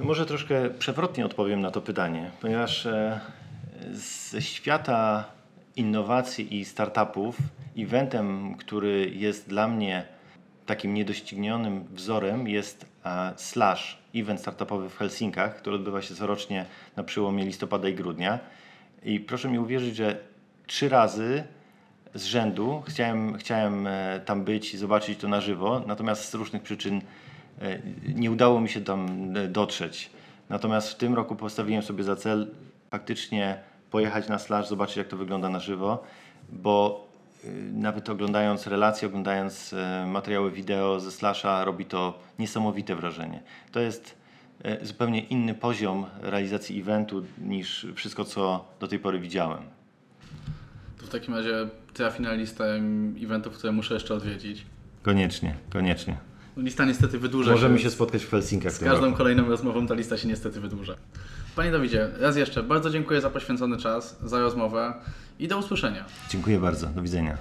Może 0.00 0.26
troszkę 0.26 0.70
przewrotnie 0.70 1.26
odpowiem 1.26 1.60
na 1.60 1.70
to 1.70 1.80
pytanie, 1.80 2.30
ponieważ 2.40 2.88
ze 3.92 4.42
świata 4.42 5.24
innowacji 5.76 6.58
i 6.58 6.64
startupów 6.64 7.36
eventem, 7.78 8.54
który 8.54 9.10
jest 9.14 9.48
dla 9.48 9.68
mnie 9.68 10.04
takim 10.66 10.94
niedoścignionym 10.94 11.84
wzorem 11.84 12.48
jest 12.48 12.86
e, 13.04 13.32
Slash, 13.36 13.98
event 14.14 14.40
startupowy 14.40 14.90
w 14.90 14.96
Helsinkach, 14.96 15.56
który 15.56 15.76
odbywa 15.76 16.02
się 16.02 16.14
corocznie 16.14 16.66
na 16.96 17.02
przełomie 17.02 17.44
listopada 17.44 17.88
i 17.88 17.94
grudnia. 17.94 18.38
I 19.02 19.20
proszę 19.20 19.48
mi 19.48 19.58
uwierzyć, 19.58 19.96
że 19.96 20.18
trzy 20.66 20.88
razy 20.88 21.44
z 22.14 22.24
rzędu 22.24 22.82
chciałem, 22.86 23.38
chciałem 23.38 23.86
e, 23.86 24.20
tam 24.24 24.44
być 24.44 24.74
i 24.74 24.78
zobaczyć 24.78 25.18
to 25.18 25.28
na 25.28 25.40
żywo, 25.40 25.82
natomiast 25.86 26.30
z 26.30 26.34
różnych 26.34 26.62
przyczyn 26.62 27.00
nie 28.14 28.30
udało 28.30 28.60
mi 28.60 28.68
się 28.68 28.80
tam 28.80 29.32
e, 29.36 29.48
dotrzeć. 29.48 30.10
Natomiast 30.48 30.88
w 30.88 30.94
tym 30.94 31.14
roku 31.14 31.36
postawiłem 31.36 31.82
sobie 31.82 32.04
za 32.04 32.16
cel 32.16 32.50
faktycznie 32.90 33.58
pojechać 33.90 34.28
na 34.28 34.38
Slash, 34.38 34.68
zobaczyć 34.68 34.96
jak 34.96 35.08
to 35.08 35.16
wygląda 35.16 35.48
na 35.48 35.60
żywo, 35.60 36.04
bo 36.52 37.06
y, 37.44 37.48
nawet 37.72 38.08
oglądając 38.08 38.66
relacje, 38.66 39.08
oglądając 39.08 39.72
e, 39.72 40.06
materiały 40.06 40.50
wideo 40.50 41.00
ze 41.00 41.12
Slasha 41.12 41.64
robi 41.64 41.84
to 41.84 42.18
niesamowite 42.38 42.96
wrażenie. 42.96 43.42
To 43.72 43.80
jest 43.80 44.16
e, 44.64 44.86
zupełnie 44.86 45.20
inny 45.20 45.54
poziom 45.54 46.06
realizacji 46.20 46.80
eventu 46.80 47.24
niż 47.38 47.86
wszystko, 47.94 48.24
co 48.24 48.64
do 48.80 48.88
tej 48.88 48.98
pory 48.98 49.20
widziałem. 49.20 49.62
To 50.98 51.06
w 51.06 51.08
takim 51.08 51.34
razie 51.34 51.68
trafi 51.94 52.22
na 52.22 52.32
listę 52.32 52.80
eventów, 53.22 53.58
które 53.58 53.72
muszę 53.72 53.94
jeszcze 53.94 54.14
odwiedzić. 54.14 54.66
Koniecznie, 55.02 55.54
koniecznie. 55.70 56.29
Lista 56.56 56.84
niestety 56.84 57.18
wydłuża 57.18 57.50
Możemy 57.52 57.78
się. 57.78 57.84
się 57.84 57.90
spotkać 57.90 58.24
w 58.24 58.30
Helsinkach. 58.30 58.72
Z 58.72 58.78
każdą 58.78 59.04
roku. 59.04 59.18
kolejną 59.18 59.48
rozmową 59.48 59.86
ta 59.86 59.94
lista 59.94 60.16
się 60.18 60.28
niestety 60.28 60.60
wydłuża. 60.60 60.94
Panie 61.56 61.70
Dawidzie, 61.70 62.08
raz 62.18 62.36
jeszcze 62.36 62.62
bardzo 62.62 62.90
dziękuję 62.90 63.20
za 63.20 63.30
poświęcony 63.30 63.76
czas, 63.78 64.18
za 64.24 64.40
rozmowę 64.40 64.94
i 65.38 65.48
do 65.48 65.58
usłyszenia. 65.58 66.04
Dziękuję 66.30 66.58
bardzo. 66.58 66.86
Do 66.86 67.02
widzenia. 67.02 67.36